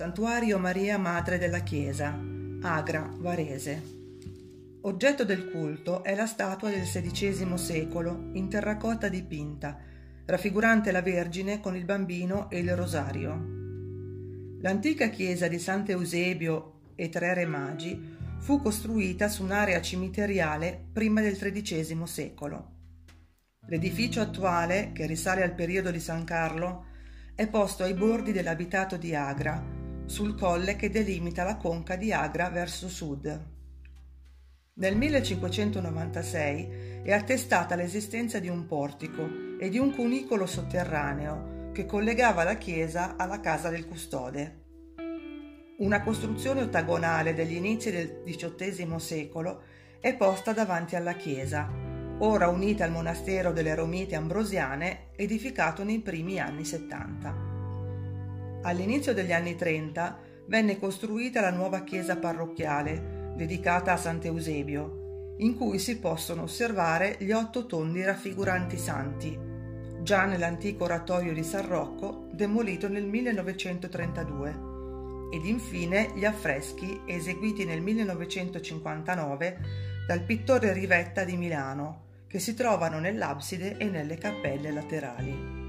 Santuario 0.00 0.56
Maria 0.56 0.96
Madre 0.96 1.36
della 1.36 1.58
Chiesa, 1.58 2.18
Agra, 2.62 3.06
Varese. 3.18 3.82
Oggetto 4.80 5.26
del 5.26 5.50
culto 5.50 6.02
è 6.02 6.14
la 6.14 6.24
statua 6.24 6.70
del 6.70 6.84
XVI 6.84 7.58
secolo 7.58 8.30
in 8.32 8.48
terracotta 8.48 9.10
dipinta, 9.10 9.78
raffigurante 10.24 10.90
la 10.90 11.02
Vergine 11.02 11.60
con 11.60 11.76
il 11.76 11.84
bambino 11.84 12.48
e 12.48 12.60
il 12.60 12.74
rosario. 12.74 13.44
L'antica 14.62 15.08
chiesa 15.10 15.48
di 15.48 15.58
Sant'Eusebio 15.58 16.80
e 16.94 17.10
Tre 17.10 17.34
Re 17.34 17.44
Magi 17.44 18.16
fu 18.38 18.62
costruita 18.62 19.28
su 19.28 19.42
un'area 19.42 19.82
cimiteriale 19.82 20.82
prima 20.94 21.20
del 21.20 21.36
XIII 21.36 22.06
secolo. 22.06 22.70
L'edificio 23.66 24.22
attuale, 24.22 24.92
che 24.94 25.04
risale 25.04 25.42
al 25.42 25.52
periodo 25.52 25.90
di 25.90 26.00
San 26.00 26.24
Carlo, 26.24 26.86
è 27.34 27.46
posto 27.46 27.82
ai 27.82 27.92
bordi 27.92 28.32
dell'abitato 28.32 28.96
di 28.96 29.14
Agra, 29.14 29.79
sul 30.10 30.34
colle 30.34 30.74
che 30.74 30.90
delimita 30.90 31.44
la 31.44 31.56
conca 31.56 31.94
di 31.94 32.12
Agra 32.12 32.50
verso 32.50 32.88
sud. 32.88 33.46
Nel 34.74 34.96
1596 34.96 37.02
è 37.04 37.12
attestata 37.12 37.76
l'esistenza 37.76 38.40
di 38.40 38.48
un 38.48 38.66
portico 38.66 39.28
e 39.60 39.68
di 39.68 39.78
un 39.78 39.94
cunicolo 39.94 40.46
sotterraneo 40.46 41.70
che 41.72 41.86
collegava 41.86 42.42
la 42.42 42.56
chiesa 42.56 43.14
alla 43.16 43.38
casa 43.38 43.68
del 43.68 43.86
custode. 43.86 44.64
Una 45.78 46.02
costruzione 46.02 46.62
ottagonale 46.62 47.32
degli 47.32 47.54
inizi 47.54 47.92
del 47.92 48.22
XVIII 48.24 48.98
secolo 48.98 49.62
è 50.00 50.16
posta 50.16 50.52
davanti 50.52 50.96
alla 50.96 51.14
chiesa, 51.14 51.70
ora 52.18 52.48
unita 52.48 52.82
al 52.82 52.90
monastero 52.90 53.52
delle 53.52 53.76
Romite 53.76 54.16
Ambrosiane, 54.16 55.10
edificato 55.14 55.84
nei 55.84 56.00
primi 56.00 56.40
anni 56.40 56.64
70. 56.64 57.49
All'inizio 58.62 59.14
degli 59.14 59.32
anni 59.32 59.56
30 59.56 60.18
venne 60.46 60.78
costruita 60.78 61.40
la 61.40 61.50
nuova 61.50 61.82
chiesa 61.82 62.18
parrocchiale, 62.18 63.32
dedicata 63.34 63.92
a 63.92 63.96
Sant'Eusebio, 63.96 65.34
in 65.38 65.56
cui 65.56 65.78
si 65.78 65.98
possono 65.98 66.42
osservare 66.42 67.16
gli 67.20 67.32
otto 67.32 67.64
tondi 67.64 68.04
raffiguranti 68.04 68.76
santi, 68.76 69.38
già 70.02 70.26
nell'antico 70.26 70.84
oratorio 70.84 71.32
di 71.32 71.42
San 71.42 71.66
Rocco, 71.66 72.26
demolito 72.32 72.88
nel 72.88 73.06
1932 73.06 74.68
ed 75.32 75.44
infine 75.44 76.10
gli 76.14 76.24
affreschi 76.24 77.02
eseguiti 77.06 77.64
nel 77.64 77.80
1959 77.80 79.58
dal 80.06 80.22
pittore 80.22 80.72
Rivetta 80.72 81.24
di 81.24 81.36
Milano, 81.36 82.08
che 82.26 82.40
si 82.40 82.54
trovano 82.54 82.98
nell'abside 82.98 83.76
e 83.78 83.84
nelle 83.84 84.18
cappelle 84.18 84.72
laterali. 84.72 85.59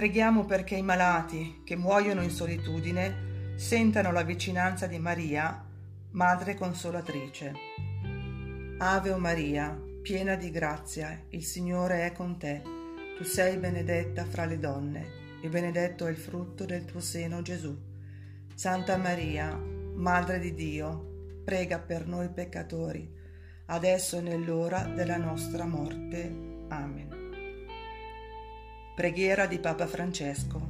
Preghiamo 0.00 0.46
perché 0.46 0.76
i 0.76 0.82
malati 0.82 1.60
che 1.62 1.76
muoiono 1.76 2.22
in 2.22 2.30
solitudine 2.30 3.52
sentano 3.56 4.10
la 4.12 4.22
vicinanza 4.22 4.86
di 4.86 4.98
Maria, 4.98 5.62
Madre 6.12 6.54
Consolatrice. 6.54 7.52
Ave 8.78 9.10
o 9.10 9.18
Maria, 9.18 9.78
piena 10.00 10.36
di 10.36 10.50
grazia, 10.50 11.26
il 11.28 11.44
Signore 11.44 12.06
è 12.06 12.12
con 12.12 12.38
te. 12.38 12.62
Tu 13.18 13.24
sei 13.24 13.58
benedetta 13.58 14.24
fra 14.24 14.46
le 14.46 14.58
donne 14.58 15.06
e 15.42 15.50
benedetto 15.50 16.06
è 16.06 16.10
il 16.10 16.16
frutto 16.16 16.64
del 16.64 16.86
tuo 16.86 17.00
seno 17.00 17.42
Gesù. 17.42 17.78
Santa 18.54 18.96
Maria, 18.96 19.54
Madre 19.54 20.38
di 20.38 20.54
Dio, 20.54 21.42
prega 21.44 21.78
per 21.78 22.06
noi 22.06 22.30
peccatori, 22.30 23.06
adesso 23.66 24.16
e 24.16 24.22
nell'ora 24.22 24.82
della 24.84 25.18
nostra 25.18 25.66
morte. 25.66 26.64
Amen. 26.68 27.19
Preghiera 28.94 29.46
di 29.46 29.58
Papa 29.60 29.86
Francesco. 29.86 30.60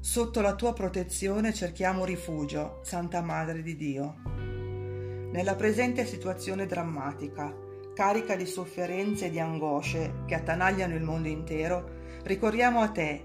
Sotto 0.00 0.40
la 0.40 0.54
tua 0.54 0.74
protezione 0.74 1.54
cerchiamo 1.54 2.04
rifugio, 2.04 2.80
Santa 2.82 3.22
Madre 3.22 3.62
di 3.62 3.76
Dio. 3.76 4.16
Nella 5.30 5.54
presente 5.54 6.04
situazione 6.04 6.66
drammatica, 6.66 7.54
carica 7.94 8.34
di 8.34 8.44
sofferenze 8.44 9.26
e 9.26 9.30
di 9.30 9.38
angosce 9.38 10.24
che 10.26 10.34
attanagliano 10.34 10.94
il 10.94 11.02
mondo 11.02 11.28
intero, 11.28 12.18
ricorriamo 12.24 12.80
a 12.80 12.88
te, 12.88 13.24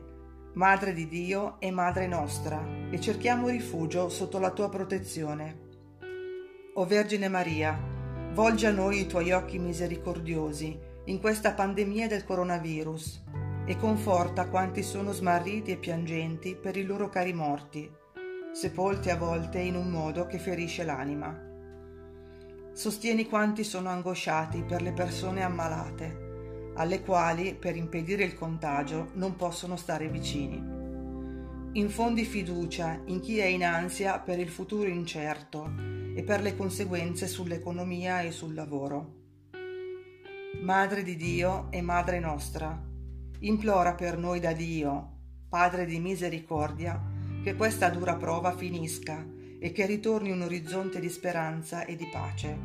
Madre 0.54 0.94
di 0.94 1.08
Dio 1.08 1.60
e 1.60 1.72
Madre 1.72 2.08
nostra, 2.08 2.64
e 2.90 3.02
cerchiamo 3.02 3.50
rifugio 3.50 4.10
sotto 4.10 4.38
la 4.38 4.52
tua 4.52 4.70
protezione. 4.70 5.66
O 6.76 6.86
Vergine 6.86 7.28
Maria, 7.28 7.78
volgi 8.32 8.68
a 8.68 8.72
noi 8.72 9.02
i 9.02 9.08
tuoi 9.08 9.32
occhi 9.32 9.58
misericordiosi 9.58 10.80
in 11.06 11.20
questa 11.20 11.54
pandemia 11.54 12.08
del 12.08 12.24
coronavirus 12.24 13.24
e 13.68 13.76
conforta 13.78 14.48
quanti 14.48 14.82
sono 14.82 15.12
smarriti 15.12 15.72
e 15.72 15.78
piangenti 15.78 16.56
per 16.56 16.78
i 16.78 16.86
loro 16.86 17.10
cari 17.10 17.34
morti, 17.34 17.92
sepolti 18.54 19.10
a 19.10 19.18
volte 19.18 19.60
in 19.60 19.76
un 19.76 19.90
modo 19.90 20.26
che 20.26 20.40
ferisce 20.40 20.86
l'anima. 20.86 21.38
Sostieni 22.72 23.28
quanti 23.28 23.66
sono 23.66 23.90
angosciati 23.90 24.64
per 24.64 24.82
le 24.82 24.94
persone 24.94 25.44
ammalate 25.44 26.26
alle 26.78 27.02
quali, 27.02 27.56
per 27.56 27.76
impedire 27.76 28.24
il 28.24 28.36
contagio, 28.36 29.10
non 29.14 29.36
possono 29.36 29.76
stare 29.76 30.08
vicini. 30.10 30.76
Infondi 31.74 32.24
fiducia 32.24 33.02
in 33.06 33.20
chi 33.20 33.40
è 33.40 33.46
in 33.46 33.64
ansia 33.66 34.20
per 34.20 34.40
il 34.40 34.50
futuro 34.50 34.88
incerto 34.88 35.74
e 36.16 36.24
per 36.24 36.42
le 36.42 36.56
conseguenze 36.56 37.28
sull'economia 37.28 38.22
e 38.22 38.32
sul 38.32 38.54
lavoro. 38.54 39.16
Madre 40.62 41.04
di 41.04 41.16
Dio 41.16 41.68
e 41.72 41.82
Madre 41.82 42.20
nostra, 42.20 42.80
implora 43.40 43.94
per 43.94 44.18
noi 44.18 44.40
da 44.40 44.54
Dio, 44.54 45.16
Padre 45.50 45.86
di 45.86 46.00
misericordia, 46.00 47.02
che 47.44 47.56
questa 47.56 47.90
dura 47.90 48.16
prova 48.16 48.56
finisca 48.56 49.26
e 49.60 49.72
che 49.72 49.86
ritorni 49.86 50.32
un 50.32 50.42
orizzonte 50.42 51.00
di 51.00 51.10
speranza 51.10 51.86
e 51.86 51.96
di 51.96 52.08
pace. 52.08 52.58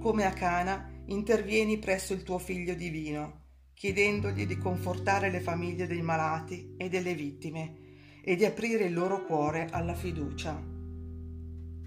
Come 0.00 0.24
a 0.24 0.32
Cana, 0.32 0.90
intervieni 1.06 1.78
presso 1.78 2.12
il 2.12 2.22
tuo 2.22 2.38
Figlio 2.38 2.74
divino, 2.74 3.42
chiedendogli 3.74 4.46
di 4.46 4.58
confortare 4.58 5.30
le 5.30 5.40
famiglie 5.40 5.86
dei 5.86 6.02
malati 6.02 6.74
e 6.76 6.88
delle 6.88 7.14
vittime 7.14 7.82
e 8.22 8.36
di 8.36 8.44
aprire 8.44 8.84
il 8.84 8.94
loro 8.94 9.24
cuore 9.24 9.68
alla 9.70 9.94
fiducia. 9.94 10.62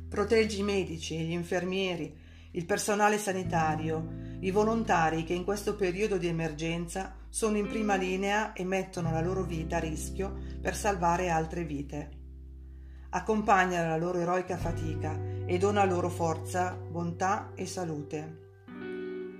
Proteggi 0.09 0.59
i 0.59 0.63
medici 0.63 1.17
gli 1.17 1.31
infermieri, 1.31 2.15
il 2.51 2.65
personale 2.65 3.17
sanitario, 3.17 4.26
i 4.39 4.51
volontari 4.51 5.23
che 5.23 5.33
in 5.33 5.43
questo 5.43 5.75
periodo 5.75 6.17
di 6.17 6.27
emergenza 6.27 7.15
sono 7.29 7.57
in 7.57 7.67
prima 7.67 7.95
linea 7.95 8.53
e 8.53 8.63
mettono 8.63 9.11
la 9.11 9.21
loro 9.21 9.43
vita 9.43 9.77
a 9.77 9.79
rischio 9.79 10.35
per 10.61 10.75
salvare 10.75 11.29
altre 11.29 11.63
vite. 11.63 12.11
Accompagna 13.09 13.87
la 13.87 13.97
loro 13.97 14.19
eroica 14.19 14.57
fatica 14.57 15.19
e 15.45 15.57
dona 15.57 15.85
loro 15.85 16.09
forza, 16.09 16.75
bontà 16.75 17.51
e 17.55 17.65
salute 17.65 18.45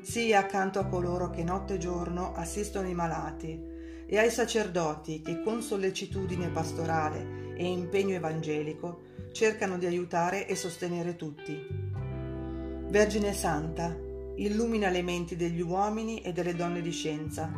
sia 0.08 0.40
accanto 0.40 0.80
a 0.80 0.86
coloro 0.86 1.30
che 1.30 1.44
notte 1.44 1.74
e 1.74 1.78
giorno 1.80 2.34
assistono 2.34 2.88
i 2.88 2.94
malati 2.94 3.62
e 4.06 4.18
ai 4.18 4.30
sacerdoti 4.30 5.22
che 5.22 5.42
con 5.42 5.62
sollecitudine 5.62 6.48
pastorale 6.48 7.56
e 7.58 7.66
impegno 7.66 8.16
evangelico 8.16 9.02
cercano 9.34 9.78
di 9.78 9.86
aiutare 9.86 10.48
e 10.48 10.56
sostenere 10.56 11.18
tutti. 11.18 11.62
Vergine 12.88 13.34
Santa, 13.34 13.94
illumina 14.38 14.90
le 14.90 15.02
menti 15.02 15.36
degli 15.36 15.62
uomini 15.62 16.22
e 16.22 16.34
delle 16.34 16.56
donne 16.56 16.82
di 16.82 16.92
scienza, 16.92 17.52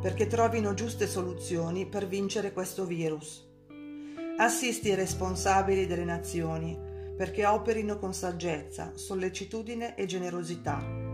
perché 0.00 0.26
trovino 0.26 0.74
giuste 0.74 1.06
soluzioni 1.06 1.86
per 1.86 2.06
vincere 2.06 2.52
questo 2.52 2.84
virus. 2.84 3.48
Assisti 4.36 4.88
i 4.88 4.94
responsabili 4.94 5.86
delle 5.86 6.04
nazioni, 6.04 6.78
perché 7.16 7.46
operino 7.46 7.98
con 7.98 8.12
saggezza, 8.12 8.92
sollecitudine 8.94 9.94
e 9.96 10.06
generosità 10.06 11.04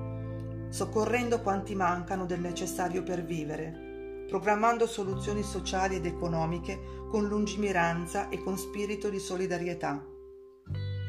soccorrendo 0.71 1.41
quanti 1.41 1.75
mancano 1.75 2.27
del 2.27 2.41
necessario 2.41 3.03
per 3.03 3.25
vivere, 3.25 4.25
programmando 4.29 4.87
soluzioni 4.87 5.43
sociali 5.43 5.97
ed 5.97 6.07
economiche 6.07 6.79
con 7.11 7.27
lungimiranza 7.27 8.29
e 8.29 8.39
con 8.39 8.57
spirito 8.57 9.11
di 9.11 9.19
solidarietà. 9.19 10.03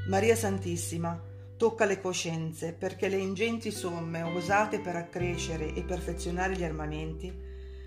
Maria 0.10 0.36
Santissima, 0.36 1.30
tocca 1.62 1.86
le 1.86 2.02
coscienze 2.02 2.74
perché 2.74 3.08
le 3.08 3.18
ingenti 3.18 3.70
somme 3.70 4.24
usate 4.24 4.80
per 4.80 4.96
accrescere 4.96 5.76
e 5.76 5.84
perfezionare 5.84 6.56
gli 6.56 6.64
armamenti 6.64 7.32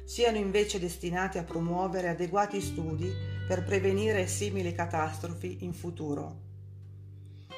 siano 0.04 0.36
invece 0.36 0.78
destinate 0.78 1.40
a 1.40 1.42
promuovere 1.42 2.08
adeguati 2.08 2.60
studi 2.60 3.12
per 3.48 3.64
prevenire 3.64 4.28
simili 4.28 4.72
catastrofi 4.72 5.64
in 5.64 5.72
futuro. 5.72 6.36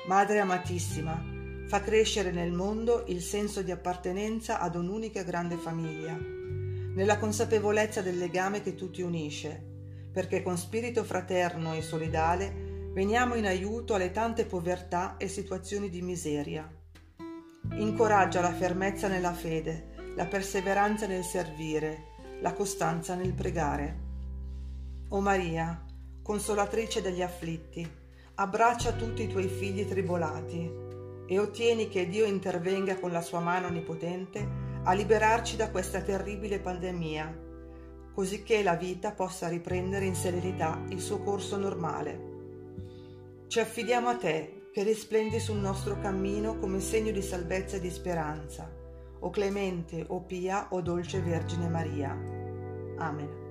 Madre 0.07 0.39
amatissima, 0.39 1.23
fa 1.69 1.83
crescere 1.83 2.31
nel 2.31 2.53
mondo 2.53 3.05
il 3.09 3.21
senso 3.21 3.61
di 3.61 3.71
appartenenza 3.71 4.59
ad 4.59 4.75
un'unica 4.75 5.23
grande 5.23 5.59
famiglia, 5.59 6.17
nella 6.95 7.19
consapevolezza 7.19 8.01
del 8.01 8.17
legame 8.17 8.63
che 8.63 8.75
tutti 8.75 9.03
unisce, 9.03 9.63
perché 10.15 10.43
con 10.43 10.57
spirito 10.57 11.05
fraterno 11.05 11.75
e 11.75 11.83
solidale 11.83 12.66
veniamo 12.97 13.35
in 13.35 13.45
aiuto 13.45 13.93
alle 13.93 14.11
tante 14.11 14.47
povertà 14.47 15.19
e 15.19 15.29
situazioni 15.29 15.91
di 15.91 16.01
miseria. 16.01 16.67
Incoraggia 17.73 18.41
la 18.41 18.55
fermezza 18.55 19.07
nella 19.07 19.35
fede, 19.35 20.15
la 20.17 20.25
perseveranza 20.25 21.07
nel 21.07 21.23
servire, 21.23 22.15
la 22.41 22.55
costanza 22.55 23.15
nel 23.15 23.35
pregare. 23.35 24.05
O 25.11 25.21
Maria, 25.21 25.85
consolatrice 26.23 27.03
degli 27.03 27.21
afflitti, 27.21 27.87
abbraccia 28.37 28.93
tutti 28.93 29.25
i 29.25 29.29
tuoi 29.29 29.49
figli 29.49 29.85
tribolati 29.85 30.73
e 31.27 31.39
ottieni 31.39 31.89
che 31.89 32.09
Dio 32.09 32.25
intervenga 32.25 32.99
con 32.99 33.13
la 33.13 33.21
sua 33.21 33.41
mano 33.41 33.67
onnipotente 33.67 34.49
a 34.85 34.95
liberarci 34.95 35.57
da 35.57 35.69
questa 35.69 36.01
terribile 36.01 36.61
pandemia, 36.61 37.43
cosicché 38.15 38.63
la 38.63 38.75
vita 38.75 39.13
possa 39.13 39.49
riprendere 39.49 40.07
in 40.07 40.15
serenità 40.15 40.83
il 40.89 41.01
suo 41.03 41.19
corso 41.19 41.59
normale. 41.59 42.36
Ci 43.49 43.61
affidiamo 43.61 44.09
a 44.09 44.17
te 44.17 44.69
che 44.73 44.83
risplendi 44.83 45.39
sul 45.39 45.59
nostro 45.59 45.99
cammino 46.01 46.59
come 46.59 46.81
segno 46.81 47.13
di 47.13 47.23
salvezza 47.23 47.77
e 47.77 47.81
di 47.81 47.91
speranza, 47.91 48.71
o 49.21 49.31
clemente, 49.31 50.05
o 50.09 50.21
pia, 50.23 50.67
o 50.71 50.81
dolce 50.83 51.21
Vergine 51.21 51.69
Maria. 51.69 52.11
Amen. 52.99 53.45